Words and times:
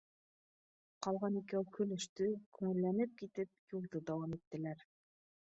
Ҡалған 1.07 1.37
икәү 1.41 1.61
көлөштө, 1.75 2.29
күңелләнеп 2.61 3.13
китеп, 3.23 3.55
юлды 3.79 4.03
дауам 4.11 4.35
иттеләр 4.39 4.83